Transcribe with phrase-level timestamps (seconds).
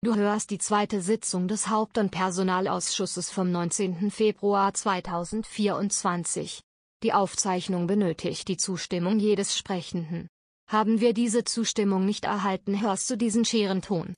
[0.00, 4.12] Du hörst die zweite Sitzung des Haupt- und Personalausschusses vom 19.
[4.12, 6.62] Februar 2024.
[7.02, 10.28] Die Aufzeichnung benötigt die Zustimmung jedes Sprechenden.
[10.68, 14.14] Haben wir diese Zustimmung nicht erhalten, hörst du diesen Scherenton.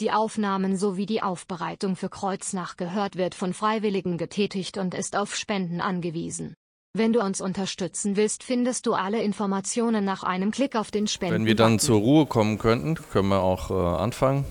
[0.00, 5.36] Die Aufnahmen sowie die Aufbereitung für Kreuznach gehört wird von Freiwilligen getätigt und ist auf
[5.36, 6.56] Spenden angewiesen.
[6.92, 11.36] Wenn du uns unterstützen willst, findest du alle Informationen nach einem Klick auf den Spenden.
[11.36, 14.44] Wenn wir dann zur Ruhe kommen könnten, können wir auch äh, anfangen.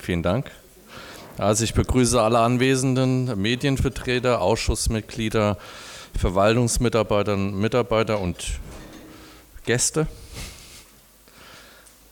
[0.00, 0.50] Vielen Dank.
[1.38, 5.56] Also ich begrüße alle anwesenden Medienvertreter, Ausschussmitglieder,
[6.18, 8.58] Verwaltungsmitarbeiter, Mitarbeiter und
[9.64, 10.08] Gäste.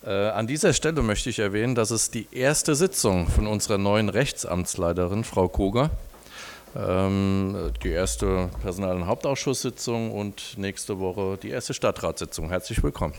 [0.07, 4.11] Äh, an dieser Stelle möchte ich erwähnen, dass es die erste Sitzung von unserer neuen
[4.11, 5.91] Rechtsamtsleiterin, Frau Koger,
[6.75, 12.49] die erste Personal- und Hauptausschusssitzung und nächste Woche die erste Stadtratssitzung.
[12.49, 13.15] Herzlich willkommen.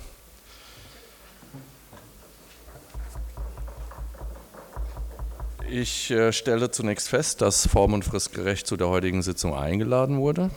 [5.69, 10.49] Ich äh, stelle zunächst fest, dass form- und fristgerecht zu der heutigen Sitzung eingeladen wurde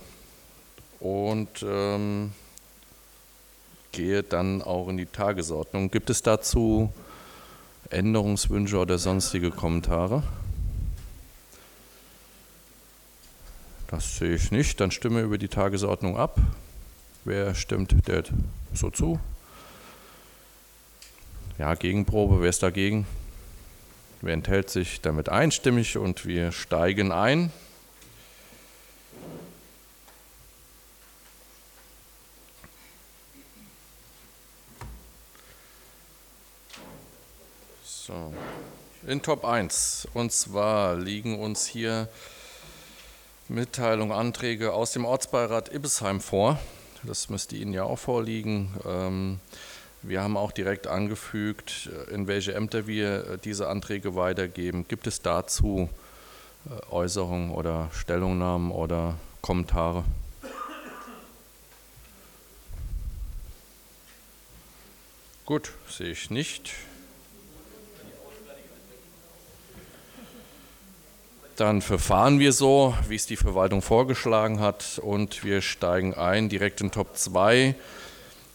[1.00, 2.32] und ähm,
[3.92, 5.90] gehe dann auch in die Tagesordnung.
[5.90, 6.92] Gibt es dazu
[7.90, 10.22] Änderungswünsche oder sonstige Kommentare?
[13.88, 14.80] Das sehe ich nicht.
[14.80, 16.40] Dann stimme über die Tagesordnung ab.
[17.24, 18.24] Wer stimmt der
[18.74, 19.20] so zu?
[21.58, 22.40] Ja, Gegenprobe.
[22.40, 23.06] Wer ist dagegen?
[24.22, 27.52] Wer enthält sich damit einstimmig und wir steigen ein.
[37.84, 38.32] So,
[39.06, 40.08] in Top 1.
[40.12, 42.08] Und zwar liegen uns hier
[43.48, 46.58] Mitteilung, Anträge aus dem Ortsbeirat Ibbesheim vor.
[47.04, 48.74] Das müsste Ihnen ja auch vorliegen.
[48.84, 49.40] Ähm,
[50.02, 54.86] wir haben auch direkt angefügt, äh, in welche Ämter wir äh, diese Anträge weitergeben.
[54.88, 55.88] Gibt es dazu
[56.68, 60.04] äh, Äußerungen oder Stellungnahmen oder Kommentare?
[65.44, 66.72] Gut, sehe ich nicht.
[71.56, 76.82] Dann verfahren wir so, wie es die Verwaltung vorgeschlagen hat und wir steigen ein direkt
[76.82, 77.74] in Top 2.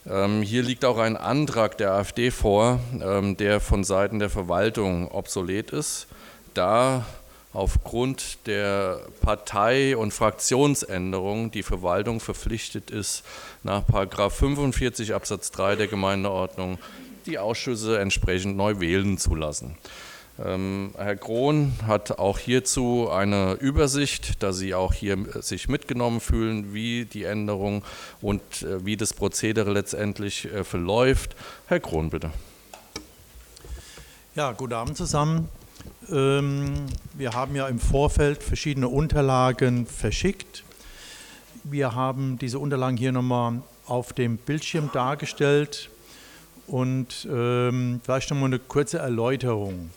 [0.07, 5.09] Ähm, hier liegt auch ein Antrag der AfD vor, ähm, der von Seiten der Verwaltung
[5.09, 6.06] obsolet ist,
[6.53, 7.06] da
[7.53, 13.23] aufgrund der Partei- und Fraktionsänderung die Verwaltung verpflichtet ist,
[13.63, 16.78] nach 45 Absatz 3 der Gemeindeordnung
[17.25, 19.75] die Ausschüsse entsprechend neu wählen zu lassen.
[20.40, 26.74] Ähm, Herr Krohn hat auch hierzu eine Übersicht, dass Sie auch hier sich mitgenommen fühlen,
[26.74, 27.84] wie die Änderung
[28.22, 31.36] und äh, wie das Prozedere letztendlich äh, verläuft.
[31.68, 32.31] Herr Krohn, bitte.
[34.34, 35.50] Ja, guten Abend zusammen.
[36.09, 40.63] Ähm, wir haben ja im Vorfeld verschiedene Unterlagen verschickt.
[41.63, 45.90] Wir haben diese Unterlagen hier nochmal auf dem Bildschirm dargestellt
[46.68, 49.92] und ähm, vielleicht nochmal eine kurze Erläuterung.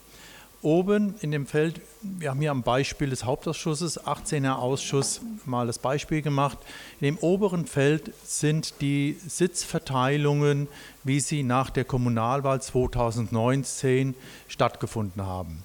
[0.65, 5.79] Oben in dem Feld, wir haben hier am Beispiel des Hauptausschusses, 18er Ausschuss, mal das
[5.79, 6.57] Beispiel gemacht.
[7.01, 10.69] In dem oberen Feld sind die Sitzverteilungen,
[11.05, 14.15] wie sie nach der Kommunalwahl 2019
[14.49, 15.63] stattgefunden haben.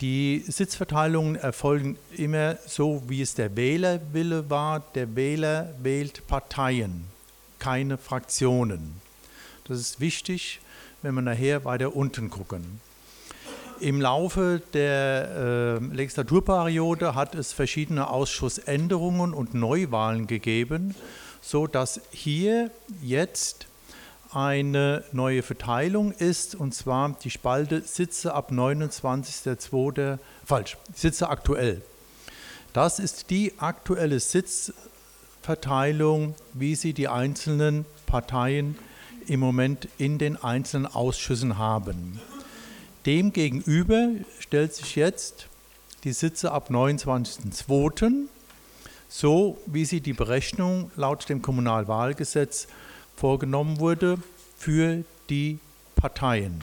[0.00, 4.78] Die Sitzverteilungen erfolgen immer so, wie es der Wählerwille war.
[4.94, 7.06] Der Wähler wählt Parteien,
[7.58, 8.94] keine Fraktionen.
[9.64, 10.60] Das ist wichtig,
[11.02, 12.80] wenn wir nachher weiter unten gucken.
[13.80, 20.94] Im Laufe der äh, Legislaturperiode hat es verschiedene Ausschussänderungen und Neuwahlen gegeben,
[21.40, 22.70] sodass hier
[23.00, 23.68] jetzt
[24.32, 30.18] eine neue Verteilung ist, und zwar die Spalte Sitze ab 29.02.
[30.44, 31.80] falsch, Sitze aktuell.
[32.74, 38.76] Das ist die aktuelle Sitzverteilung, wie sie die einzelnen Parteien
[39.26, 42.20] im Moment in den einzelnen Ausschüssen haben.
[43.06, 45.48] Demgegenüber stellt sich jetzt
[46.04, 48.26] die Sitze ab 29.02.
[49.08, 52.68] so, wie sie die Berechnung laut dem Kommunalwahlgesetz
[53.16, 54.18] vorgenommen wurde
[54.58, 55.58] für die
[55.96, 56.60] Parteien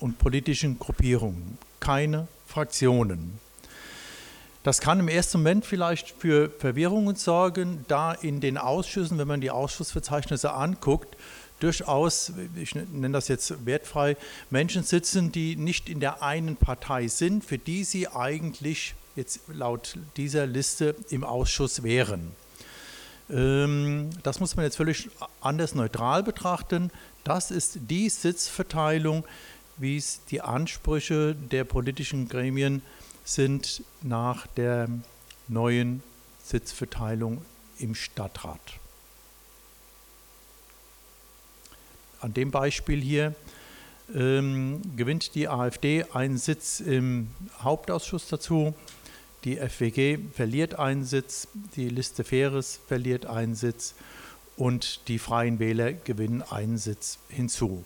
[0.00, 3.38] und politischen Gruppierungen, keine Fraktionen.
[4.64, 9.40] Das kann im ersten Moment vielleicht für Verwirrungen sorgen, da in den Ausschüssen, wenn man
[9.40, 11.16] die Ausschussverzeichnisse anguckt,
[11.62, 14.16] durchaus, ich nenne das jetzt wertfrei,
[14.50, 19.98] Menschen sitzen, die nicht in der einen Partei sind, für die sie eigentlich jetzt laut
[20.16, 22.32] dieser Liste im Ausschuss wären.
[23.30, 25.10] Ähm, das muss man jetzt völlig
[25.40, 26.90] anders neutral betrachten.
[27.24, 29.24] Das ist die Sitzverteilung,
[29.76, 32.82] wie es die Ansprüche der politischen Gremien
[33.24, 34.88] sind nach der
[35.48, 36.02] neuen
[36.42, 37.42] Sitzverteilung
[37.78, 38.81] im Stadtrat.
[42.22, 43.34] An dem Beispiel hier
[44.14, 47.30] ähm, gewinnt die AfD einen Sitz im
[47.60, 48.74] Hauptausschuss dazu,
[49.42, 53.94] die FWG verliert einen Sitz, die Liste Faires verliert einen Sitz
[54.56, 57.84] und die Freien Wähler gewinnen einen Sitz hinzu.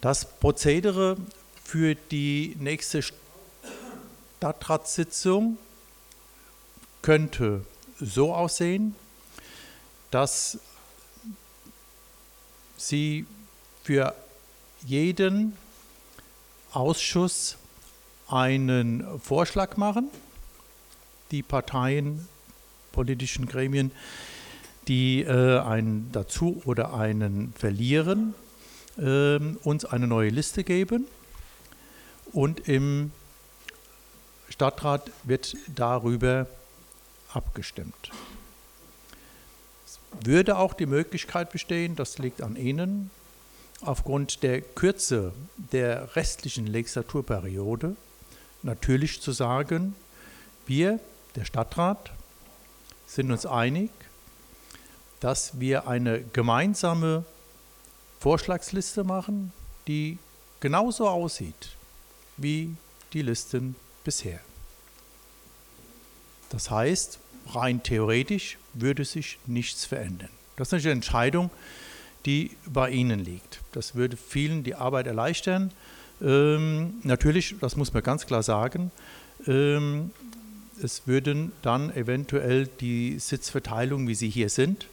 [0.00, 1.18] Das Prozedere
[1.62, 3.02] für die nächste
[4.40, 5.58] Stadtratssitzung
[7.02, 7.66] könnte
[8.00, 8.94] so aussehen,
[10.10, 10.58] dass
[12.86, 13.24] Sie
[13.82, 14.14] für
[14.84, 15.56] jeden
[16.72, 17.56] Ausschuss
[18.28, 20.10] einen Vorschlag machen.
[21.30, 22.28] Die Parteien,
[22.92, 23.90] politischen Gremien,
[24.86, 28.34] die äh, einen dazu oder einen verlieren,
[28.98, 31.06] äh, uns eine neue Liste geben.
[32.32, 33.12] Und im
[34.50, 36.46] Stadtrat wird darüber
[37.32, 38.10] abgestimmt.
[40.22, 43.10] Würde auch die Möglichkeit bestehen, das liegt an Ihnen,
[43.80, 45.32] aufgrund der Kürze
[45.72, 47.96] der restlichen Legislaturperiode
[48.62, 49.94] natürlich zu sagen,
[50.66, 50.98] wir,
[51.36, 52.12] der Stadtrat,
[53.06, 53.90] sind uns einig,
[55.20, 57.24] dass wir eine gemeinsame
[58.20, 59.52] Vorschlagsliste machen,
[59.86, 60.18] die
[60.60, 61.76] genauso aussieht
[62.36, 62.74] wie
[63.12, 64.40] die Listen bisher.
[66.54, 67.18] Das heißt,
[67.52, 70.28] rein theoretisch würde sich nichts verändern.
[70.54, 71.50] Das ist eine Entscheidung,
[72.26, 73.60] die bei Ihnen liegt.
[73.72, 75.72] Das würde vielen die Arbeit erleichtern.
[76.22, 78.92] Ähm, natürlich, das muss man ganz klar sagen,
[79.48, 80.12] ähm,
[80.80, 84.86] es würden dann eventuell die Sitzverteilungen, wie sie hier sind,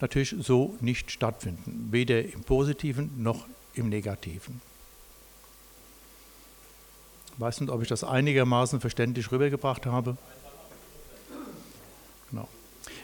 [0.00, 3.44] natürlich so nicht stattfinden, weder im positiven noch
[3.74, 4.60] im negativen.
[7.34, 10.16] Ich weiß nicht, ob ich das einigermaßen verständlich rübergebracht habe.
[12.30, 12.48] Genau.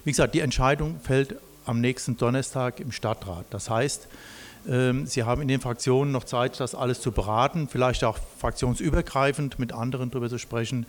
[0.05, 1.37] Wie gesagt, die Entscheidung fällt
[1.67, 3.47] am nächsten Donnerstag im Stadtrat.
[3.50, 4.09] Das heißt,
[4.69, 9.59] ähm, Sie haben in den Fraktionen noch Zeit, das alles zu beraten, vielleicht auch fraktionsübergreifend
[9.59, 10.87] mit anderen darüber zu sprechen,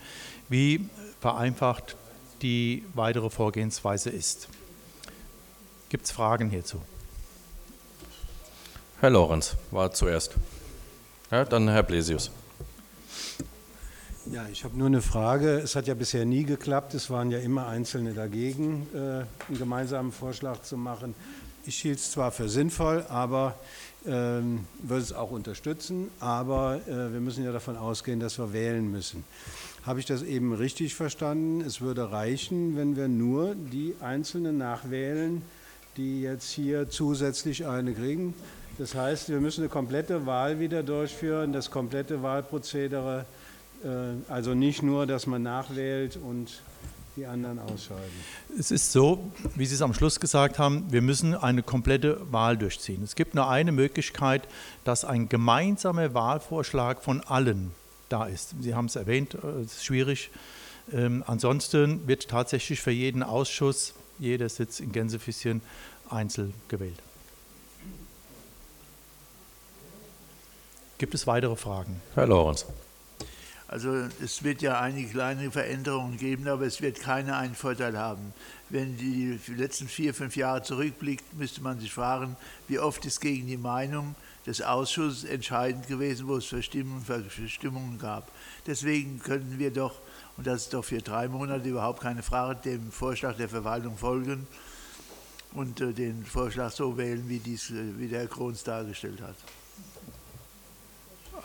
[0.48, 0.88] wie
[1.20, 1.96] vereinfacht
[2.42, 4.48] die weitere Vorgehensweise ist.
[5.88, 6.80] Gibt es Fragen hierzu?
[9.00, 10.34] Herr Lorenz war zuerst.
[11.30, 12.30] Ja, dann Herr Blesius.
[14.32, 15.58] Ja, ich habe nur eine Frage.
[15.58, 16.94] Es hat ja bisher nie geklappt.
[16.94, 21.14] Es waren ja immer Einzelne dagegen, äh, einen gemeinsamen Vorschlag zu machen.
[21.64, 23.54] Ich hielt es zwar für sinnvoll, aber
[24.04, 26.10] ähm, würde es auch unterstützen.
[26.18, 29.22] Aber äh, wir müssen ja davon ausgehen, dass wir wählen müssen.
[29.84, 31.60] Habe ich das eben richtig verstanden?
[31.60, 35.42] Es würde reichen, wenn wir nur die Einzelnen nachwählen,
[35.96, 38.34] die jetzt hier zusätzlich eine kriegen.
[38.78, 43.24] Das heißt, wir müssen eine komplette Wahl wieder durchführen, das komplette Wahlprozedere
[44.28, 46.62] also nicht nur, dass man nachwählt und
[47.16, 48.12] die anderen ausscheiden.
[48.58, 52.58] Es ist so, wie Sie es am Schluss gesagt haben, wir müssen eine komplette Wahl
[52.58, 53.02] durchziehen.
[53.02, 54.46] Es gibt nur eine Möglichkeit,
[54.84, 57.72] dass ein gemeinsamer Wahlvorschlag von allen
[58.08, 58.54] da ist.
[58.60, 60.30] Sie haben es erwähnt, äh, es ist schwierig.
[60.92, 65.60] Ähm, ansonsten wird tatsächlich für jeden Ausschuss jeder Sitz in Gänsefüßchen
[66.08, 67.02] einzeln gewählt.
[70.98, 72.00] Gibt es weitere Fragen?
[72.14, 72.66] Herr Lorenz.
[73.68, 78.32] Also es wird ja einige kleine Veränderungen geben, aber es wird keine einen Vorteil haben.
[78.68, 82.36] Wenn die letzten vier, fünf Jahre zurückblickt, müsste man sich fragen,
[82.68, 84.14] wie oft ist gegen die Meinung
[84.46, 88.30] des Ausschusses entscheidend gewesen, wo es Verstimmungen, gab.
[88.66, 89.98] Deswegen könnten wir doch,
[90.36, 94.46] und das ist doch für drei Monate überhaupt keine Frage, dem Vorschlag der Verwaltung folgen
[95.54, 99.36] und äh, den Vorschlag so wählen, wie, dies, äh, wie der Herr Krohns dargestellt hat.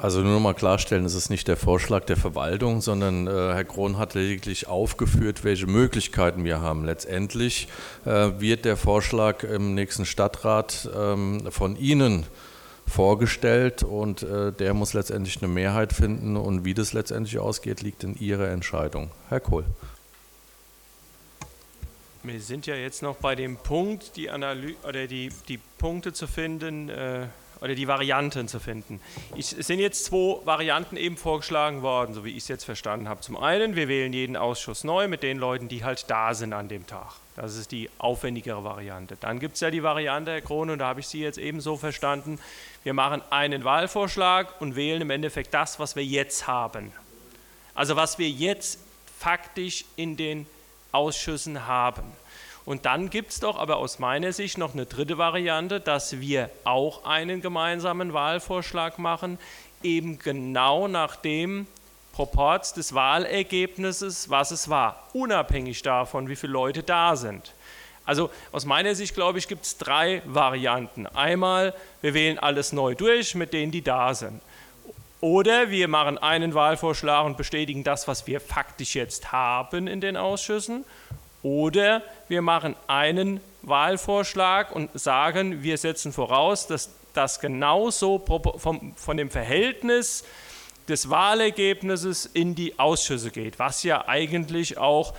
[0.01, 3.65] Also nur noch mal klarstellen, es ist nicht der Vorschlag der Verwaltung, sondern äh, Herr
[3.65, 6.85] Krohn hat lediglich aufgeführt, welche Möglichkeiten wir haben.
[6.85, 7.67] Letztendlich
[8.05, 12.25] äh, wird der Vorschlag im nächsten Stadtrat ähm, von Ihnen
[12.87, 18.03] vorgestellt und äh, der muss letztendlich eine Mehrheit finden und wie das letztendlich ausgeht, liegt
[18.03, 19.11] in Ihrer Entscheidung.
[19.29, 19.65] Herr Kohl.
[22.23, 26.25] Wir sind ja jetzt noch bei dem Punkt, die, Analy oder die, die Punkte zu
[26.25, 27.27] finden, äh,
[27.61, 28.99] oder die Varianten zu finden.
[29.35, 33.07] Ich, es sind jetzt zwei Varianten eben vorgeschlagen worden, so wie ich es jetzt verstanden
[33.07, 33.21] habe.
[33.21, 36.67] Zum einen, wir wählen jeden Ausschuss neu mit den Leuten, die halt da sind an
[36.67, 37.13] dem Tag.
[37.35, 39.15] Das ist die aufwendigere Variante.
[39.19, 41.61] Dann gibt es ja die Variante, Herr Krone, und da habe ich Sie jetzt eben
[41.61, 42.39] so verstanden,
[42.83, 46.91] wir machen einen Wahlvorschlag und wählen im Endeffekt das, was wir jetzt haben.
[47.75, 48.79] Also was wir jetzt
[49.19, 50.47] faktisch in den
[50.91, 52.03] Ausschüssen haben.
[52.65, 56.49] Und dann gibt es doch aber aus meiner Sicht noch eine dritte Variante, dass wir
[56.63, 59.39] auch einen gemeinsamen Wahlvorschlag machen
[59.83, 61.67] eben genau nach dem
[62.13, 67.53] Proports des Wahlergebnisses, was es war, unabhängig davon, wie viele Leute da sind.
[68.05, 71.07] Also aus meiner Sicht, glaube ich, gibt es drei Varianten.
[71.07, 74.41] Einmal, wir wählen alles neu durch mit denen, die da sind.
[75.21, 80.17] Oder wir machen einen Wahlvorschlag und bestätigen das, was wir faktisch jetzt haben in den
[80.17, 80.83] Ausschüssen.
[81.43, 88.23] Oder wir machen einen Wahlvorschlag und sagen, wir setzen voraus, dass das genauso
[88.95, 90.23] von dem Verhältnis
[90.87, 95.13] des Wahlergebnisses in die Ausschüsse geht, was ja eigentlich auch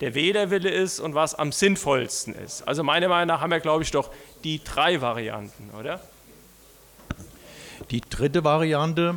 [0.00, 2.66] der Wählerwille ist und was am sinnvollsten ist.
[2.66, 4.10] Also meiner Meinung nach haben wir, glaube ich, doch
[4.42, 6.00] die drei Varianten, oder?
[7.90, 9.16] Die dritte Variante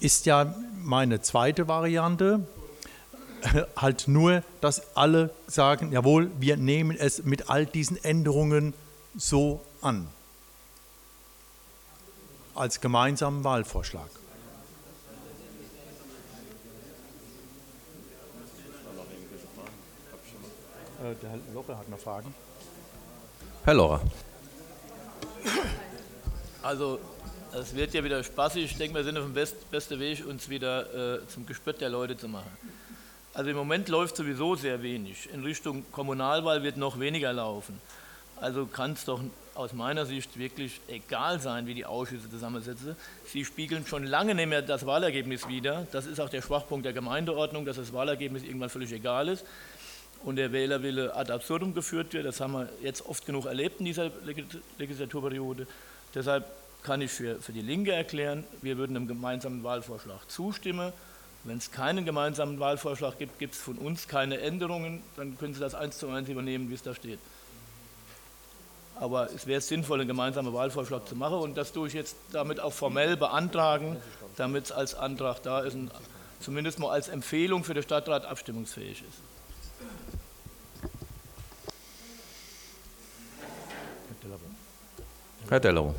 [0.00, 2.46] ist ja meine zweite Variante.
[3.76, 8.74] Halt nur, dass alle sagen, jawohl, wir nehmen es mit all diesen Änderungen
[9.16, 10.08] so an.
[12.54, 14.08] Als gemeinsamen Wahlvorschlag.
[21.00, 22.34] Äh, der Herr Loppe hat noch Fragen.
[23.64, 24.00] Herr Lorra.
[26.62, 26.98] Also,
[27.52, 28.64] es wird ja wieder spaßig.
[28.64, 31.88] Ich denke, wir sind auf dem best, besten Weg, uns wieder äh, zum Gespött der
[31.88, 32.50] Leute zu machen.
[33.38, 35.28] Also im Moment läuft sowieso sehr wenig.
[35.32, 37.80] In Richtung Kommunalwahl wird noch weniger laufen.
[38.40, 39.20] Also kann es doch
[39.54, 42.96] aus meiner Sicht wirklich egal sein, wie die Ausschüsse zusammensetzen.
[43.26, 45.86] Sie spiegeln schon lange nicht mehr das Wahlergebnis wider.
[45.92, 49.46] Das ist auch der Schwachpunkt der Gemeindeordnung, dass das Wahlergebnis irgendwann völlig egal ist
[50.24, 52.26] und der Wählerwille ad absurdum geführt wird.
[52.26, 54.10] Das haben wir jetzt oft genug erlebt in dieser
[54.78, 55.68] Legislaturperiode.
[56.12, 56.44] Deshalb
[56.82, 60.92] kann ich für, für die Linke erklären, wir würden einem gemeinsamen Wahlvorschlag zustimmen.
[61.44, 65.60] Wenn es keinen gemeinsamen Wahlvorschlag gibt, gibt es von uns keine Änderungen, dann können Sie
[65.60, 67.18] das eins zu eins übernehmen, wie es da steht.
[68.96, 72.58] Aber es wäre sinnvoll, einen gemeinsamen Wahlvorschlag zu machen und das tue ich jetzt damit
[72.58, 73.96] auch formell beantragen,
[74.36, 75.90] damit es als Antrag da ist und
[76.40, 79.20] zumindest mal als Empfehlung für den Stadtrat abstimmungsfähig ist.
[85.48, 85.94] Herr Dello.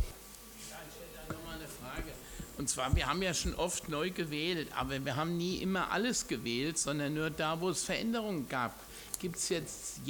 [2.60, 6.28] Und zwar, wir haben ja schon oft neu gewählt, aber wir haben nie immer alles
[6.28, 8.74] gewählt, sondern nur da, wo es Veränderungen gab.
[9.18, 10.02] Gibt es jetzt,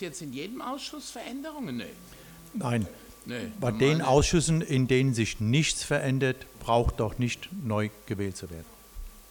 [0.00, 1.76] jetzt in jedem Ausschuss Veränderungen?
[1.76, 1.84] Nee.
[2.54, 2.88] Nein.
[3.26, 4.06] Nee, Bei den nicht.
[4.06, 8.66] Ausschüssen, in denen sich nichts verändert, braucht doch nicht neu gewählt zu werden.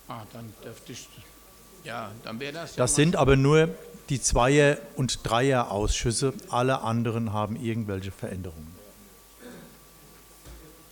[0.08, 1.10] Ah, dann dürfte ich,
[1.84, 2.76] ja, dann wäre das.
[2.76, 3.76] Das ja sind aber nur
[4.08, 6.34] die Zweier- und Dreier-Ausschüsse.
[6.48, 8.74] Alle anderen haben irgendwelche Veränderungen.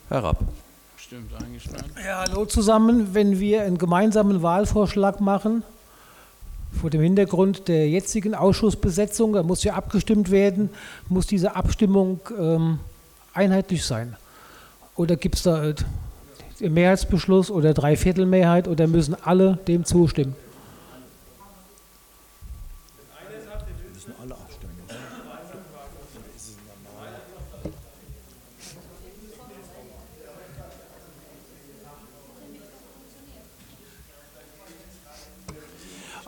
[0.10, 0.44] Herr Rapp.
[1.10, 1.68] Stimmt nicht.
[2.06, 3.16] Ja, hallo zusammen.
[3.16, 5.64] Wenn wir einen gemeinsamen Wahlvorschlag machen,
[6.80, 10.70] vor dem Hintergrund der jetzigen Ausschussbesetzung, da muss ja abgestimmt werden,
[11.08, 12.78] muss diese Abstimmung ähm,
[13.34, 14.18] einheitlich sein?
[14.96, 20.36] Oder gibt es da einen Mehrheitsbeschluss oder Dreiviertelmehrheit oder müssen alle dem zustimmen?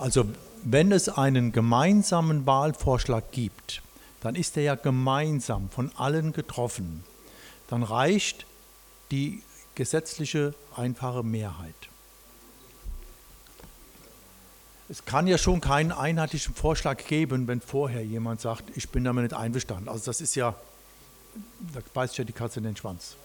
[0.02, 0.26] Also
[0.64, 3.84] wenn es einen gemeinsamen Wahlvorschlag gibt,
[4.22, 7.04] dann ist er ja gemeinsam von allen getroffen.
[7.70, 8.48] Dann reicht
[9.12, 9.44] die
[9.76, 11.76] gesetzliche einfache Mehrheit.
[14.90, 19.26] Es kann ja schon keinen einheitlichen Vorschlag geben, wenn vorher jemand sagt, ich bin damit
[19.26, 19.88] nicht einverstanden.
[19.88, 20.56] Also das ist ja,
[21.74, 23.16] da beißt ja die Katze in den Schwanz.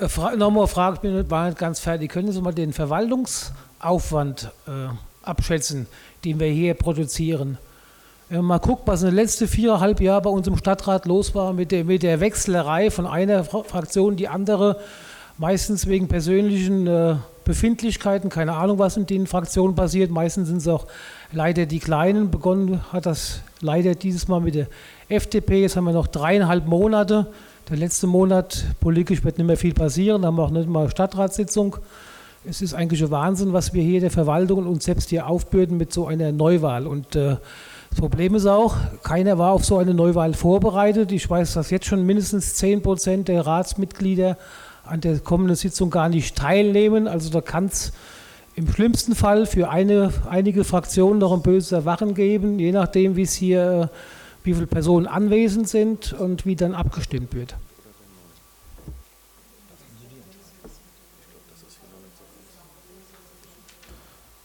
[0.00, 2.10] Äh, nochmal Frage, ich bin nicht ganz fertig.
[2.10, 3.52] Können Sie mal den Verwaltungs-
[3.84, 4.88] Aufwand äh,
[5.22, 5.86] abschätzen,
[6.24, 7.58] den wir hier produzieren.
[8.28, 11.34] Wenn man mal guckt, was in den letzten viereinhalb Jahren bei uns im Stadtrat los
[11.34, 14.80] war mit der, mit der Wechselerei von einer Fraktion in die andere,
[15.36, 20.10] meistens wegen persönlichen äh, Befindlichkeiten, keine Ahnung, was in den Fraktionen passiert.
[20.10, 20.86] Meistens sind es auch
[21.32, 22.30] leider die Kleinen.
[22.30, 24.68] Begonnen hat das leider dieses Mal mit der
[25.08, 25.60] FDP.
[25.60, 27.26] Jetzt haben wir noch dreieinhalb Monate.
[27.68, 30.22] Der letzte Monat politisch wird nicht mehr viel passieren.
[30.22, 31.76] Da haben wir auch nicht mal Stadtratssitzung.
[32.46, 35.94] Es ist eigentlich Wahnsinn, was wir hier der Verwaltung und uns selbst hier aufbürden mit
[35.94, 36.86] so einer Neuwahl.
[36.86, 37.36] Und äh,
[37.88, 41.10] das Problem ist auch, keiner war auf so eine Neuwahl vorbereitet.
[41.10, 44.36] Ich weiß, dass jetzt schon mindestens 10 Prozent der Ratsmitglieder
[44.84, 47.08] an der kommenden Sitzung gar nicht teilnehmen.
[47.08, 47.94] Also da kann es
[48.56, 53.22] im schlimmsten Fall für eine, einige Fraktionen noch ein böses Erwachen geben, je nachdem, wie
[53.22, 53.88] es hier,
[54.42, 57.54] wie viele Personen anwesend sind und wie dann abgestimmt wird.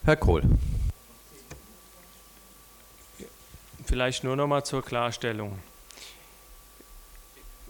[0.10, 0.42] Herr Kohl.
[3.86, 5.60] Vielleicht nur noch mal zur Klarstellung.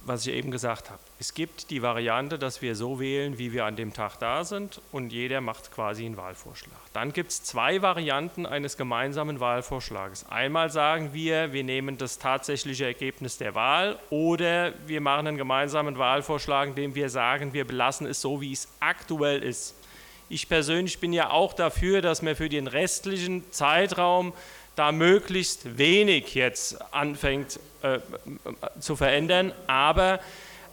[0.05, 1.00] was ich eben gesagt habe.
[1.19, 4.81] Es gibt die Variante, dass wir so wählen, wie wir an dem Tag da sind
[4.93, 6.79] und jeder macht quasi einen Wahlvorschlag.
[6.93, 10.25] Dann gibt es zwei Varianten eines gemeinsamen Wahlvorschlages.
[10.29, 15.98] Einmal sagen wir, wir nehmen das tatsächliche Ergebnis der Wahl oder wir machen einen gemeinsamen
[15.98, 19.75] Wahlvorschlag, indem wir sagen, wir belassen es so, wie es aktuell ist.
[20.30, 24.34] Ich persönlich bin ja auch dafür, dass wir für den restlichen Zeitraum
[24.76, 28.00] da möglichst wenig jetzt anfängt äh,
[28.80, 29.52] zu verändern.
[29.66, 30.20] Aber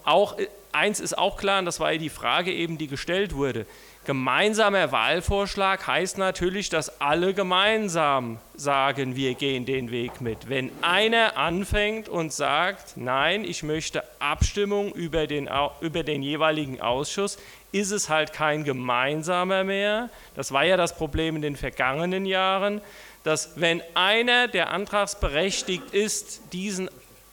[0.04, 0.36] auch
[0.72, 3.66] eins ist auch klar, und das war ja die Frage eben, die gestellt wurde.
[4.04, 10.48] Gemeinsamer Wahlvorschlag heißt natürlich, dass alle gemeinsam sagen, wir gehen den Weg mit.
[10.48, 17.38] Wenn einer anfängt und sagt, nein, ich möchte Abstimmung über den, über den jeweiligen Ausschuss,
[17.78, 20.10] ist es halt kein gemeinsamer mehr.
[20.34, 22.80] Das war ja das Problem in den vergangenen Jahren
[23.26, 26.88] dass wenn einer, der antragsberechtigt ist, diesen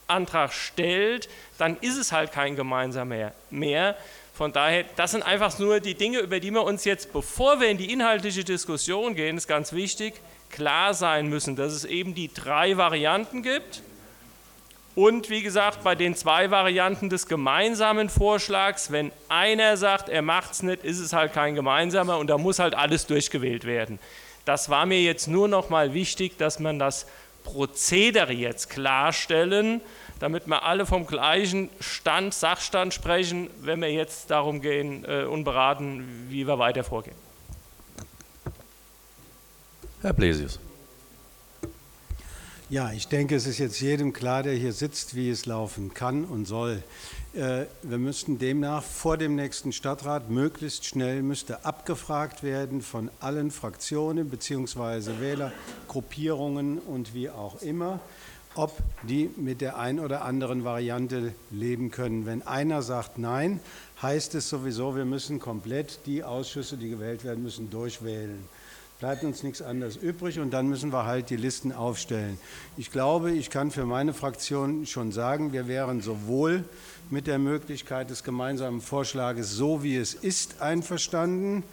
[0.08, 3.96] Antrag stellt, dann ist es halt kein gemeinsamer mehr.
[4.34, 7.70] Von daher, das sind einfach nur die Dinge, über die wir uns jetzt, bevor wir
[7.70, 10.16] in die inhaltliche Diskussion gehen, ist ganz wichtig,
[10.50, 13.84] klar sein müssen, dass es eben die drei Varianten gibt.
[14.96, 20.52] Und wie gesagt, bei den zwei Varianten des gemeinsamen Vorschlags, wenn einer sagt, er macht
[20.52, 23.98] es nicht, ist es halt kein gemeinsamer und da muss halt alles durchgewählt werden.
[24.46, 27.08] Das war mir jetzt nur noch mal wichtig, dass man das
[27.44, 29.82] Prozedere jetzt klarstellen,
[30.20, 35.44] damit wir alle vom gleichen Stand, Sachstand sprechen, wenn wir jetzt darum gehen äh, und
[35.44, 37.16] beraten, wie wir weiter vorgehen.
[40.02, 40.60] Herr Blesius.
[42.70, 46.24] Ja, ich denke, es ist jetzt jedem klar, der hier sitzt, wie es laufen kann
[46.24, 46.82] und soll.
[47.34, 53.52] Äh, wir müssten demnach vor dem nächsten Stadtrat möglichst schnell müsste abgefragt werden von allen
[53.52, 55.20] Fraktionen bzw.
[55.20, 58.00] Wählergruppierungen und wie auch immer,
[58.56, 62.26] ob die mit der ein oder anderen Variante leben können.
[62.26, 63.60] Wenn einer sagt Nein,
[64.02, 68.48] heißt es sowieso, wir müssen komplett die Ausschüsse, die gewählt werden müssen, durchwählen
[69.00, 72.38] bleibt uns nichts anderes übrig und dann müssen wir halt die Listen aufstellen.
[72.78, 76.64] Ich glaube, ich kann für meine Fraktion schon sagen, wir wären sowohl
[77.10, 81.64] mit der Möglichkeit des gemeinsamen Vorschlages, so wie es ist, einverstanden,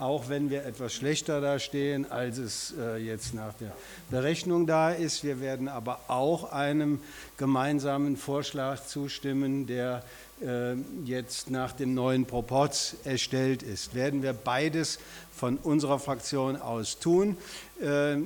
[0.00, 3.72] auch wenn wir etwas schlechter dastehen, als es äh, jetzt nach der
[4.10, 5.22] Berechnung da ist.
[5.24, 7.00] Wir werden aber auch einem
[7.36, 10.02] gemeinsamen Vorschlag zustimmen, der
[10.42, 13.94] äh, jetzt nach dem neuen Proporz erstellt ist.
[13.94, 14.98] Werden wir beides
[15.34, 17.36] von unserer Fraktion aus tun,
[17.82, 18.16] äh,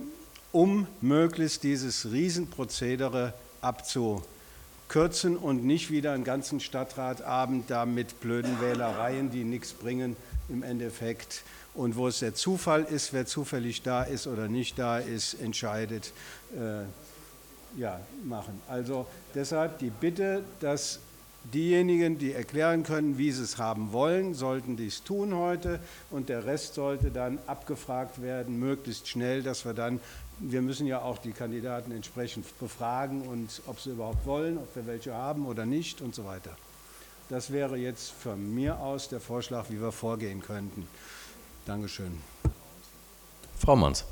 [0.52, 9.32] um möglichst dieses Riesenprozedere abzukürzen und nicht wieder einen ganzen Stadtratabend da mit blöden Wählereien,
[9.32, 10.14] die nichts bringen
[10.48, 11.42] im Endeffekt
[11.74, 16.12] und wo es der Zufall ist, wer zufällig da ist oder nicht da ist, entscheidet,
[16.56, 16.84] äh,
[17.80, 18.60] ja, machen.
[18.68, 21.00] Also deshalb die Bitte, dass
[21.52, 25.78] Diejenigen, die erklären können, wie sie es haben wollen, sollten dies tun heute
[26.10, 30.00] und der Rest sollte dann abgefragt werden, möglichst schnell, dass wir dann,
[30.38, 34.86] wir müssen ja auch die Kandidaten entsprechend befragen und ob sie überhaupt wollen, ob wir
[34.86, 36.56] welche haben oder nicht und so weiter.
[37.28, 40.88] Das wäre jetzt von mir aus der Vorschlag, wie wir vorgehen könnten.
[41.64, 42.20] Dankeschön.
[43.58, 44.04] Frau Manns.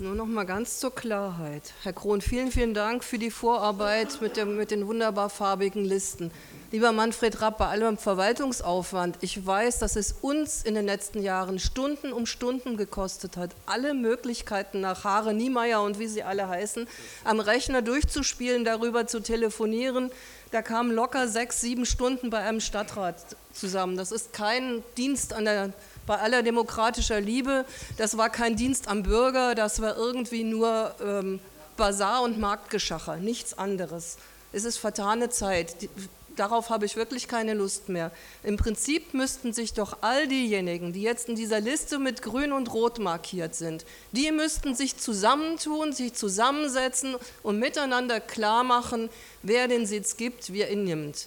[0.00, 1.72] Nur noch mal ganz zur Klarheit.
[1.84, 6.32] Herr Krohn, vielen, vielen Dank für die Vorarbeit mit, dem, mit den wunderbar farbigen Listen.
[6.72, 11.60] Lieber Manfred Rapp, bei allem Verwaltungsaufwand, ich weiß, dass es uns in den letzten Jahren
[11.60, 16.88] Stunden um Stunden gekostet hat, alle Möglichkeiten nach Haare, Niemeyer und wie sie alle heißen,
[17.22, 20.10] am Rechner durchzuspielen, darüber zu telefonieren.
[20.50, 23.14] Da kamen locker sechs, sieben Stunden bei einem Stadtrat
[23.52, 23.96] zusammen.
[23.96, 25.72] Das ist kein Dienst an der
[26.06, 27.64] bei aller demokratischer Liebe,
[27.96, 31.40] das war kein Dienst am Bürger, das war irgendwie nur ähm,
[31.76, 34.16] Bazar und Marktgeschacher, nichts anderes.
[34.52, 35.82] Es ist vertane Zeit.
[35.82, 35.90] Die,
[36.36, 38.10] darauf habe ich wirklich keine Lust mehr.
[38.42, 42.72] Im Prinzip müssten sich doch all diejenigen, die jetzt in dieser Liste mit Grün und
[42.72, 49.08] Rot markiert sind, die müssten sich zusammentun, sich zusammensetzen und miteinander klar machen,
[49.42, 51.26] wer den Sitz gibt, wie er ihn nimmt.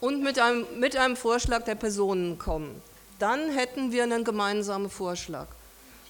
[0.00, 2.80] Und mit einem, mit einem Vorschlag der Personen kommen
[3.18, 5.46] dann hätten wir einen gemeinsamen Vorschlag.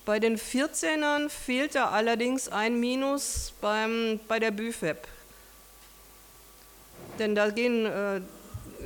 [0.04, 5.06] Bei den 14ern fehlt da allerdings ein Minus beim, bei der BÜFEP.
[7.18, 8.20] Denn da gehen äh,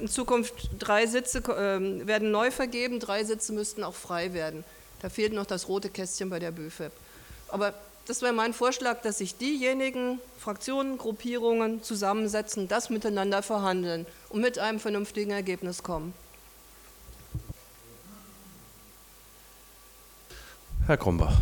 [0.00, 4.64] in Zukunft drei Sitze, äh, werden neu vergeben, drei Sitze müssten auch frei werden.
[5.00, 6.92] Da fehlt noch das rote Kästchen bei der BÜFEP.
[7.48, 7.74] Aber
[8.06, 14.58] das wäre mein Vorschlag, dass sich diejenigen Fraktionen, Gruppierungen zusammensetzen, das miteinander verhandeln und mit
[14.58, 16.14] einem vernünftigen Ergebnis kommen.
[20.86, 21.36] Herr Krumbach.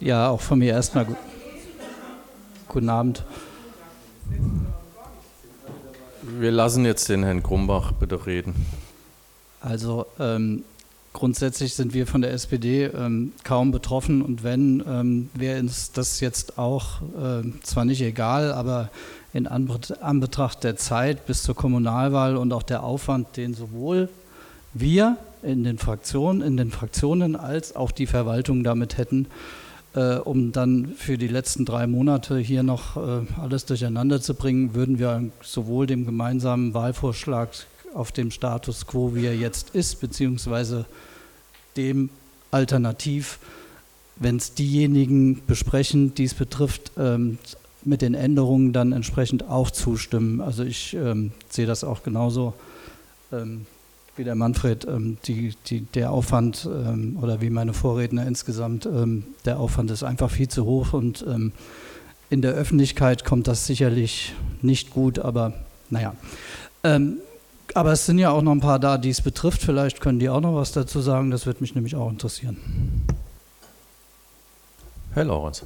[0.00, 1.06] Ja, auch von mir erstmal
[2.68, 3.22] Guten Abend.
[6.22, 8.54] Wir lassen jetzt den Herrn Grumbach bitte reden.
[9.60, 10.64] Also ähm,
[11.12, 16.20] grundsätzlich sind wir von der SPD ähm, kaum betroffen und wenn, ähm, wäre uns das
[16.20, 18.90] jetzt auch äh, zwar nicht egal, aber
[19.32, 24.08] in Anbetracht der Zeit bis zur Kommunalwahl und auch der Aufwand, den sowohl
[24.74, 29.26] wir in den Fraktionen, in den Fraktionen als auch die Verwaltung damit hätten,
[29.94, 34.74] äh, um dann für die letzten drei Monate hier noch äh, alles durcheinander zu bringen,
[34.74, 37.50] würden wir sowohl dem gemeinsamen Wahlvorschlag
[37.94, 40.84] auf dem Status quo, wie er jetzt ist, beziehungsweise
[41.76, 42.10] dem
[42.50, 43.38] Alternativ,
[44.16, 47.38] wenn es diejenigen besprechen, die es betrifft, ähm,
[47.84, 50.40] mit den Änderungen dann entsprechend auch zustimmen.
[50.40, 52.54] Also ich ähm, sehe das auch genauso
[53.32, 53.66] ähm,
[54.16, 54.86] wie der Manfred.
[54.86, 60.02] Ähm, die, die, der Aufwand ähm, oder wie meine Vorredner insgesamt, ähm, der Aufwand ist
[60.02, 61.24] einfach viel zu hoch und
[62.28, 65.52] in der Öffentlichkeit kommt das sicherlich nicht gut, aber
[65.90, 66.14] naja.
[66.82, 69.62] aber es sind ja auch noch ein paar da, die es betrifft.
[69.62, 71.30] Vielleicht können die auch noch was dazu sagen.
[71.30, 72.56] Das würde mich nämlich auch interessieren.
[75.14, 75.64] Herr Lorenz.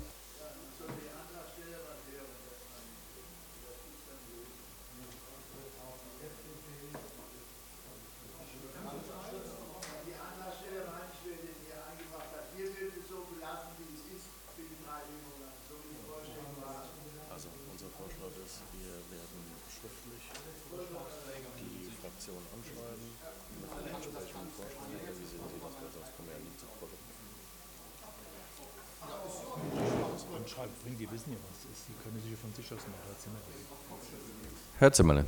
[34.80, 35.26] Herr Zimmerle.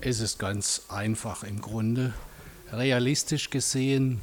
[0.00, 2.14] Es ist ganz einfach im Grunde.
[2.72, 4.22] Realistisch gesehen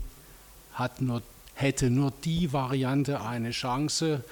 [0.97, 1.21] nur,
[1.53, 4.23] hätte nur die Variante eine Chance,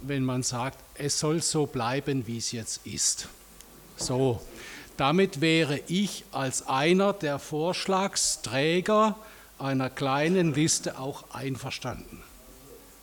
[0.00, 3.28] wenn man sagt, es soll so bleiben, wie es jetzt ist.
[3.96, 4.42] So,
[4.96, 9.14] damit wäre ich als einer der Vorschlagsträger
[9.56, 12.24] einer kleinen Liste auch einverstanden.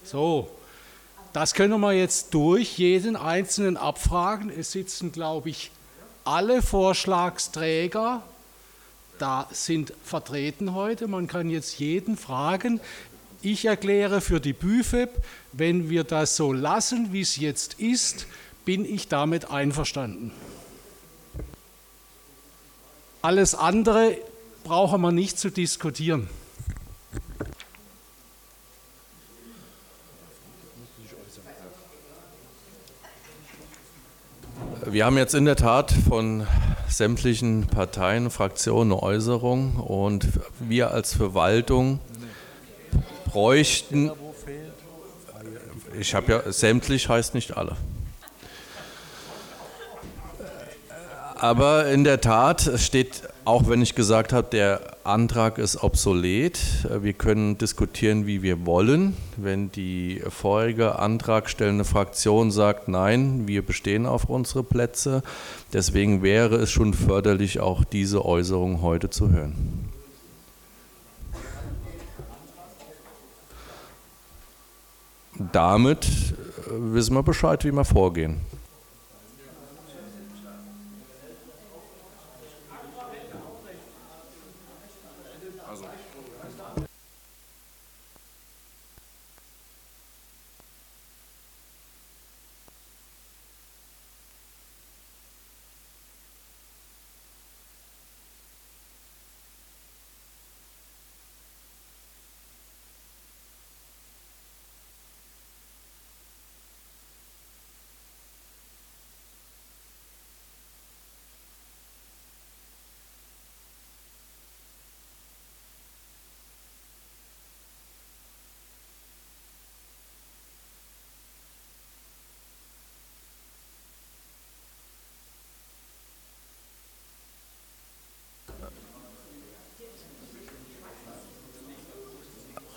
[0.04, 0.52] So,
[1.34, 4.50] das können wir jetzt durch jeden einzelnen abfragen.
[4.50, 5.72] Es sitzen, glaube ich,
[6.24, 8.24] alle Vorschlagsträger
[9.20, 11.08] da sind vertreten heute.
[11.08, 12.80] Man kann jetzt jeden fragen.
[13.42, 15.10] Ich erkläre für die BÜFEP,
[15.54, 18.28] wenn wir das so lassen, wie es jetzt ist,
[18.66, 20.32] bin ich damit einverstanden.
[23.22, 24.18] Alles andere
[24.64, 26.30] brauchen wir nicht zu diskutieren.
[34.98, 36.48] Wir haben jetzt in der Tat von
[36.90, 42.00] sämtlichen Parteien, Fraktionen eine Äußerung und wir als Verwaltung
[43.26, 44.10] bräuchten,
[46.00, 47.78] ich habe ja, sämtlich heißt nicht alle.
[51.36, 56.60] Aber in der Tat steht auch wenn ich gesagt habe, der Antrag ist obsolet.
[57.02, 59.16] Wir können diskutieren, wie wir wollen.
[59.38, 65.24] Wenn die vorige antragstellende Fraktion sagt, nein, wir bestehen auf unsere Plätze,
[65.72, 69.90] deswegen wäre es schon förderlich, auch diese Äußerung heute zu hören.
[75.52, 76.08] Damit
[76.70, 78.42] wissen wir Bescheid, wie wir vorgehen.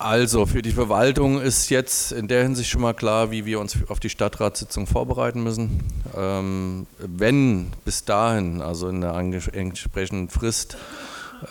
[0.01, 3.77] Also für die Verwaltung ist jetzt in der Hinsicht schon mal klar, wie wir uns
[3.87, 5.83] auf die Stadtratssitzung vorbereiten müssen.
[6.17, 10.75] Ähm, wenn bis dahin, also in der entsprechenden Frist,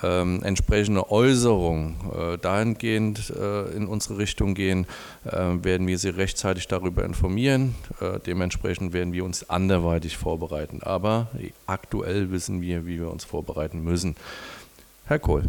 [0.03, 4.89] ähm, entsprechende Äußerungen äh, dahingehend äh, in unsere Richtung gehen,
[5.27, 5.31] äh,
[5.63, 7.77] werden wir Sie rechtzeitig darüber informieren.
[8.01, 10.81] Äh, dementsprechend werden wir uns anderweitig vorbereiten.
[10.83, 11.29] Aber
[11.67, 14.17] aktuell wissen wir, wie wir uns vorbereiten müssen.
[15.07, 15.45] Herr Kohl.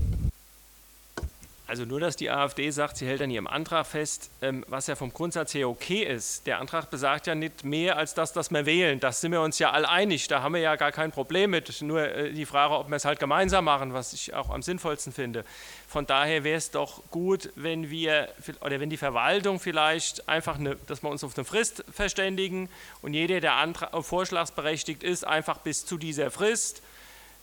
[1.72, 4.98] Also nur, dass die AfD sagt, sie hält an ihrem Antrag fest, ähm, was ja
[4.98, 6.46] vom Grundsatz her okay ist.
[6.46, 9.00] Der Antrag besagt ja nicht mehr als das, dass wir wählen.
[9.00, 10.28] Das sind wir uns ja all einig.
[10.28, 11.82] Da haben wir ja gar kein Problem mit.
[11.82, 15.14] Nur äh, die Frage, ob wir es halt gemeinsam machen, was ich auch am sinnvollsten
[15.14, 15.46] finde.
[15.88, 18.28] Von daher wäre es doch gut, wenn wir
[18.60, 22.68] oder wenn die Verwaltung vielleicht einfach, eine, dass wir uns auf eine Frist verständigen
[23.02, 26.84] und jeder, der Antrag, vorschlagsberechtigt ist, einfach bis zu dieser Frist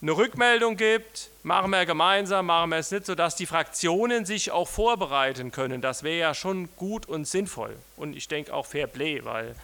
[0.01, 4.69] eine Rückmeldung gibt, machen wir gemeinsam, machen wir es nicht, sodass die Fraktionen sich auch
[4.69, 5.81] vorbereiten können.
[5.81, 7.77] Das wäre ja schon gut und sinnvoll.
[7.97, 9.57] Und ich denke auch Fair Play, weil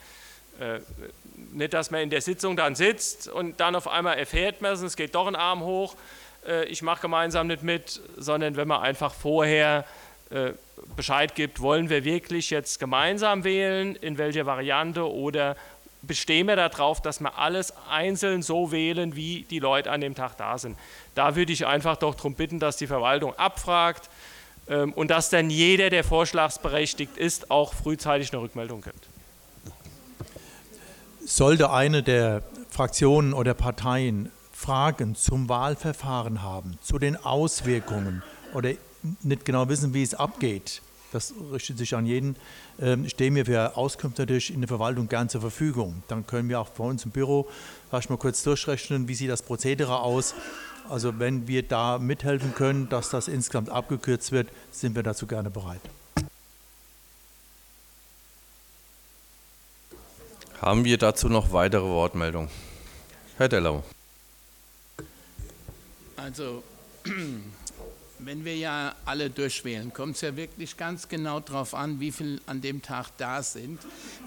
[0.59, 0.81] äh,
[1.53, 4.97] nicht, dass man in der Sitzung dann sitzt und dann auf einmal erfährt man es,
[4.97, 5.95] geht doch ein Arm hoch,
[6.47, 9.85] äh, ich mache gemeinsam nicht mit, sondern wenn man einfach vorher
[10.31, 10.53] äh,
[10.97, 15.57] Bescheid gibt, wollen wir wirklich jetzt gemeinsam wählen, in welcher Variante oder
[16.07, 20.37] bestehen wir darauf, dass wir alles einzeln so wählen, wie die Leute an dem Tag
[20.37, 20.77] da sind.
[21.15, 24.11] Da würde ich einfach doch darum bitten, dass die Verwaltung abfragt
[24.69, 29.09] ähm, und dass dann jeder, der vorschlagsberechtigt ist, auch frühzeitig eine Rückmeldung gibt.
[31.25, 38.23] Sollte eine der Fraktionen oder Parteien Fragen zum Wahlverfahren haben, zu den Auswirkungen
[38.55, 38.73] oder
[39.23, 40.81] nicht genau wissen, wie es abgeht,
[41.15, 42.37] das richtet sich an jeden,
[42.81, 46.03] ähm, stehen wir für Auskünfte natürlich in der Verwaltung gern zur Verfügung.
[46.09, 47.49] Dann können wir auch bei uns im Büro
[47.89, 50.35] vielleicht mal kurz durchrechnen, wie sieht das Prozedere aus.
[50.89, 55.51] Also wenn wir da mithelfen können, dass das insgesamt abgekürzt wird, sind wir dazu gerne
[55.51, 55.81] bereit.
[60.61, 62.51] Haben wir dazu noch weitere Wortmeldungen?
[63.37, 63.85] Herr Dellau.
[66.17, 66.63] Also
[68.27, 72.41] wenn wir ja alle durchwählen, kommt es ja wirklich ganz genau darauf an, wie viel
[72.47, 73.81] an dem Tag da sind.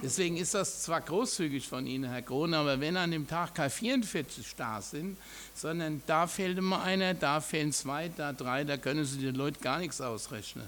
[0.04, 3.70] Deswegen ist das zwar großzügig von Ihnen, Herr Krohn, aber wenn an dem Tag keine
[3.70, 5.18] 44 da sind,
[5.54, 9.62] sondern da fehlt immer einer, da fehlen zwei, da drei, da können Sie den Leuten
[9.62, 10.68] gar nichts ausrechnen.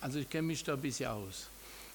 [0.00, 1.48] Also ich kenne mich da ein bisschen aus.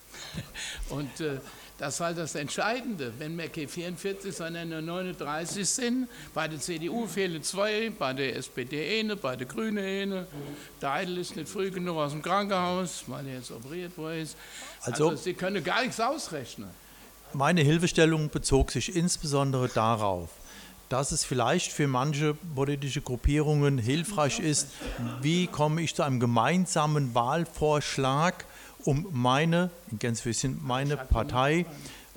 [0.90, 1.40] Und äh,
[1.80, 3.14] das ist halt das Entscheidende.
[3.18, 8.36] Wenn wir keine 44, sondern nur 39 sind, bei der CDU fehlen zwei, bei der
[8.36, 10.28] SPD eine, bei der Grünen eine.
[10.82, 14.36] Der Eidel ist nicht früh genug aus dem Krankenhaus, weil er jetzt operiert worden ist.
[14.82, 16.70] Also, also Sie können gar nichts ausrechnen.
[17.32, 20.30] Meine Hilfestellung bezog sich insbesondere darauf,
[20.90, 24.68] dass es vielleicht für manche politische Gruppierungen hilfreich ist,
[25.22, 28.46] wie komme ich zu einem gemeinsamen Wahlvorschlag,
[28.86, 31.66] um meine, in Gänsefüßchen, meine Partei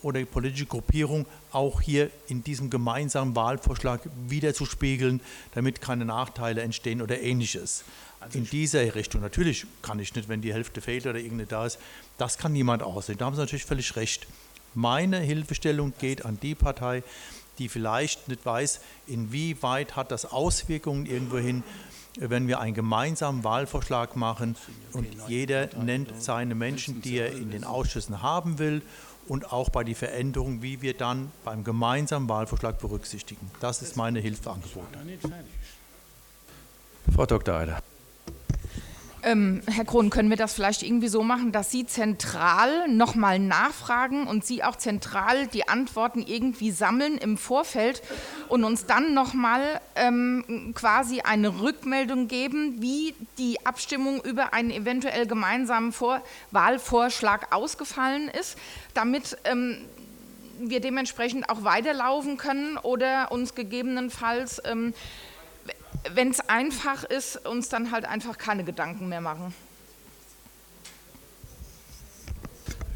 [0.03, 5.21] oder die politische Gruppierung auch hier in diesem gemeinsamen Wahlvorschlag wiederzuspiegeln,
[5.55, 7.85] damit keine Nachteile entstehen oder ähnliches.
[8.21, 9.21] Also in dieser Richtung.
[9.21, 11.79] Natürlich kann ich nicht, wenn die Hälfte fehlt oder irgendeine da ist,
[12.19, 13.19] das kann niemand aussehen.
[13.19, 14.27] Da haben Sie natürlich völlig recht.
[14.75, 17.03] Meine Hilfestellung geht an die Partei,
[17.59, 21.63] die vielleicht nicht weiß, inwieweit hat das Auswirkungen irgendwohin,
[22.19, 24.57] wenn wir einen gemeinsamen Wahlvorschlag machen
[24.93, 28.83] und jeder nennt seine Menschen, die er in den Ausschüssen haben will
[29.29, 33.51] und auch bei den Veränderungen, wie wir dann beim gemeinsamen Wahlvorschlag berücksichtigen.
[33.61, 34.87] Das ist meine Hilfeangebot.
[37.15, 37.55] Frau Dr.
[37.55, 37.83] Eider.
[39.25, 44.27] Ähm, Herr Krohn, können wir das vielleicht irgendwie so machen, dass Sie zentral nochmal nachfragen
[44.27, 48.03] und Sie auch zentral die Antworten irgendwie sammeln im Vorfeld
[48.49, 55.27] und uns dann nochmal ähm, quasi eine Rückmeldung geben, wie die Abstimmung über einen eventuell
[55.27, 58.59] gemeinsamen Vor Wahlvorschlag ausgefallen ist,
[58.93, 59.79] damit ähm,
[60.59, 64.95] wir dementsprechend auch weiterlaufen können oder uns gegebenenfalls ähm,
[66.11, 69.55] wenn es einfach ist, uns dann halt einfach keine Gedanken mehr machen.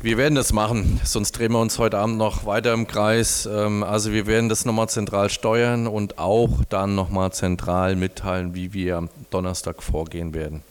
[0.02, 3.46] Wir werden das machen, sonst drehen wir uns heute Abend noch weiter im Kreis.
[3.46, 8.72] Ähm, also wir werden das nochmal zentral steuern und auch dann nochmal zentral mitteilen, wie
[8.72, 10.62] wir am Donnerstag vorgehen werden.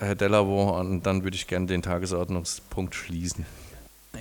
[0.00, 3.46] Herr Delavo, und dann würde ich gerne den Tagesordnungspunkt schließen.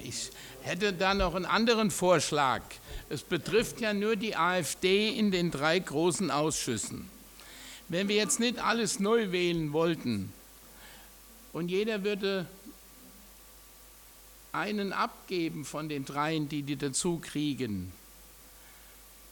[0.03, 0.29] Ich
[0.61, 2.61] hätte da noch einen anderen Vorschlag.
[3.11, 7.09] Es betrifft ja nur die AfD in den drei großen Ausschüssen.
[7.89, 10.31] Wenn wir jetzt nicht alles neu wählen wollten
[11.51, 12.47] und jeder würde
[14.53, 17.91] einen abgeben von den dreien, die die dazu kriegen,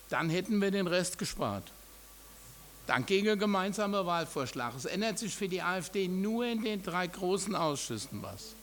[0.10, 1.72] dann hätten wir den Rest gespart.
[2.86, 4.76] Dann ginge gemeinsamer Wahlvorschlag.
[4.76, 8.56] Es ändert sich für die AfD nur in den drei großen Ausschüssen was.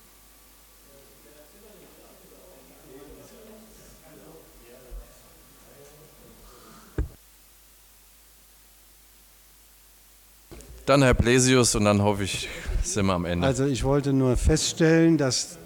[10.87, 12.49] Dann Herr Blesius und dann hoffe ich,
[12.85, 13.45] sind wir am Ende.
[13.45, 15.59] Also ich wollte nur feststellen, dass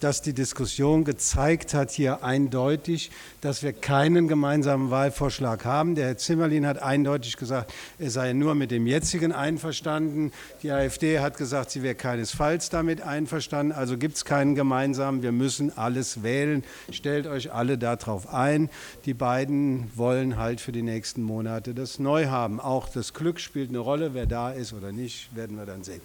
[0.00, 5.94] dass die Diskussion gezeigt hat hier eindeutig, dass wir keinen gemeinsamen Wahlvorschlag haben.
[5.94, 10.32] Der Herr Zimmerlin hat eindeutig gesagt, er sei nur mit dem jetzigen einverstanden.
[10.62, 13.72] Die AfD hat gesagt, sie wäre keinesfalls damit einverstanden.
[13.72, 15.22] Also gibt es keinen gemeinsamen.
[15.22, 16.64] Wir müssen alles wählen.
[16.90, 18.70] Stellt euch alle darauf ein.
[19.04, 22.60] Die beiden wollen halt für die nächsten Monate das neu haben.
[22.60, 24.14] Auch das Glück spielt eine Rolle.
[24.14, 26.00] Wer da ist oder nicht, werden wir dann sehen.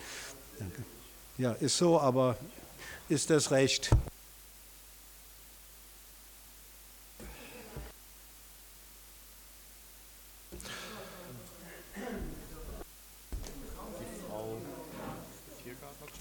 [0.60, 0.84] Danke.
[1.38, 2.38] Ja, ist so, aber
[3.10, 3.90] ist das Recht.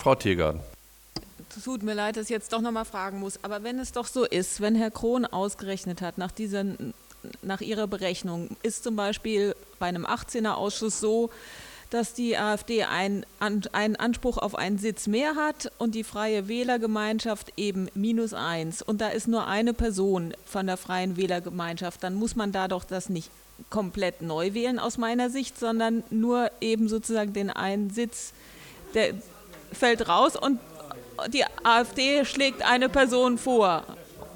[0.03, 0.61] Frau Tiergarten.
[1.63, 4.09] Tut mir leid, dass ich jetzt doch noch mal fragen muss, aber wenn es doch
[4.09, 6.65] so ist, wenn Herr Krohn ausgerechnet hat, nach, dieser,
[7.43, 11.31] nach Ihrer Berechnung, ist zum Beispiel bei einem 18er-Ausschuss so,
[11.93, 17.53] dass die AfD einen, einen Anspruch auf einen Sitz mehr hat und die Freie Wählergemeinschaft
[17.59, 18.81] eben minus eins.
[18.81, 22.03] Und da ist nur eine Person von der Freien Wählergemeinschaft.
[22.03, 23.31] Dann muss man da doch das nicht
[23.69, 28.33] komplett neu wählen aus meiner Sicht, sondern nur eben sozusagen den einen Sitz,
[28.95, 29.13] der
[29.71, 30.59] fällt raus und
[31.29, 33.85] die AfD schlägt eine Person vor.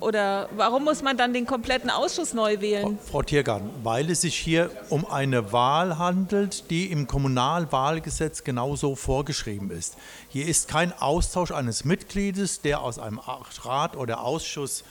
[0.00, 2.98] Oder warum muss man dann den kompletten Ausschuss neu wählen?
[3.10, 9.70] Frau Tiergarten, weil es sich hier um eine Wahl handelt, die im Kommunalwahlgesetz genauso vorgeschrieben
[9.70, 9.96] ist.
[10.28, 14.84] Hier ist kein Austausch eines Mitgliedes, der aus einem Rat oder Ausschuss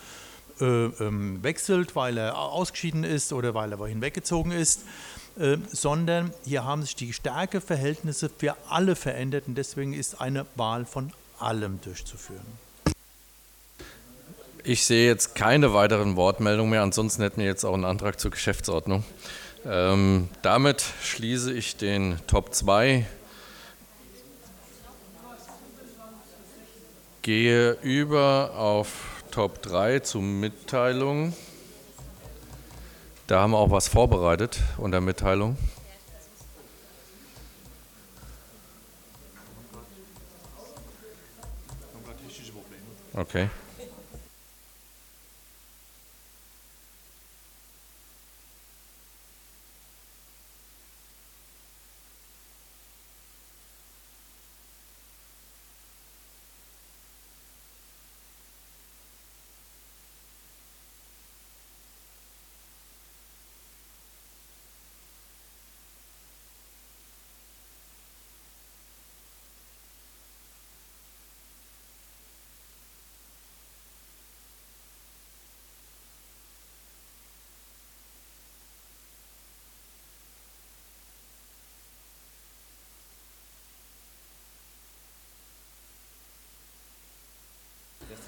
[0.59, 4.81] äh, ähm, wechselt, weil er ausgeschieden ist oder weil er wohin weggezogen ist.
[5.37, 10.85] Äh, sondern hier haben sich die Stärkeverhältnisse für alle verändert und deswegen ist eine Wahl
[10.85, 12.64] von allem durchzuführen.
[14.67, 18.31] Ich sehe jetzt keine weiteren Wortmeldungen mehr, ansonsten hätten wir jetzt auch einen Antrag zur
[18.31, 19.03] Geschäftsordnung.
[19.63, 23.05] Ähm, damit schließe ich den Top 2.
[27.21, 31.35] Gehe über auf Top 3 zu Mitteilungen.
[33.27, 35.57] Da haben wir auch was vorbereitet unter Mitteilung.
[43.13, 43.47] Okay.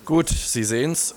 [0.08, 1.16] Gut, Sie sehen es.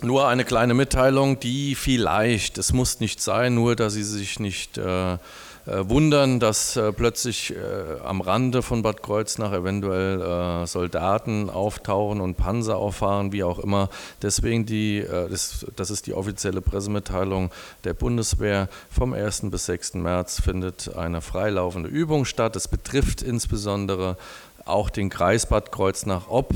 [0.00, 4.78] Nur eine kleine Mitteilung, die vielleicht, es muss nicht sein, nur dass Sie sich nicht
[4.78, 5.18] äh, äh,
[5.66, 7.56] wundern, dass äh, plötzlich äh,
[8.04, 13.90] am Rande von Bad Kreuznach eventuell äh, Soldaten auftauchen und Panzer auffahren, wie auch immer.
[14.22, 17.50] Deswegen die, äh, das, das ist die offizielle Pressemitteilung
[17.82, 18.68] der Bundeswehr.
[18.88, 19.50] Vom 1.
[19.50, 19.94] bis 6.
[19.94, 22.54] März findet eine freilaufende Übung statt.
[22.54, 24.16] Es betrifft insbesondere
[24.64, 26.54] auch den Kreis Bad Kreuznach, ob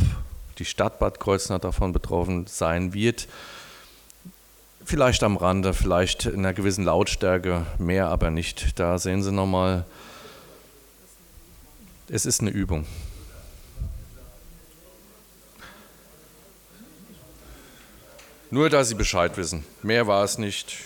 [0.58, 3.28] die Stadt Bad Kreuznach davon betroffen sein wird.
[4.84, 8.78] Vielleicht am Rande, vielleicht in einer gewissen Lautstärke, mehr aber nicht.
[8.78, 9.84] Da sehen Sie nochmal,
[12.08, 12.86] es ist eine Übung.
[18.50, 19.64] Nur, dass Sie Bescheid wissen.
[19.82, 20.76] Mehr war es nicht.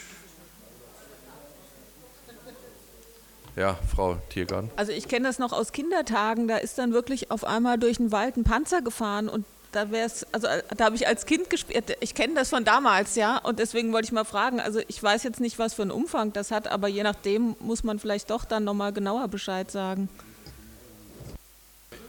[3.57, 4.71] Ja, Frau Tiergarten.
[4.77, 8.13] Also ich kenne das noch aus Kindertagen, da ist dann wirklich auf einmal durch den
[8.13, 11.97] Wald ein Panzer gefahren und da wäre es, also da habe ich als Kind gespielt,
[12.01, 15.23] ich kenne das von damals, ja, und deswegen wollte ich mal fragen, also ich weiß
[15.23, 18.45] jetzt nicht, was für einen Umfang das hat, aber je nachdem muss man vielleicht doch
[18.45, 20.09] dann nochmal genauer Bescheid sagen.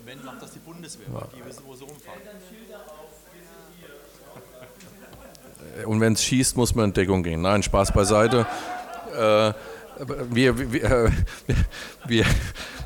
[0.06, 2.22] Wenn macht das die Bundeswehr, die wissen, wo sie rumfahren.
[5.86, 7.42] Und wenn es schießt, muss man in Deckung gehen.
[7.42, 8.46] Nein, Spaß beiseite.
[9.14, 9.54] Äh,
[10.30, 11.12] wir, wir, wir,
[12.06, 12.26] wir,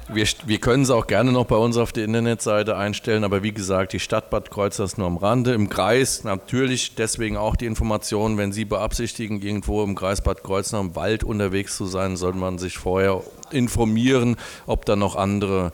[0.10, 3.94] wir können es auch gerne noch bei uns auf der Internetseite einstellen, aber wie gesagt,
[3.94, 5.54] die Stadt Bad Kreuznach ist nur am Rande.
[5.54, 10.82] Im Kreis natürlich deswegen auch die Information, wenn Sie beabsichtigen, irgendwo im Kreis Bad Kreuznach
[10.82, 13.22] im Wald unterwegs zu sein, sollte man sich vorher
[13.52, 15.72] informieren, ob da noch andere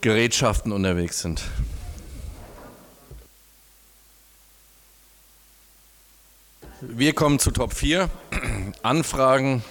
[0.00, 1.42] Gerätschaften unterwegs sind.
[6.80, 8.08] Wir kommen zu Top 4.
[8.82, 9.64] Anfragen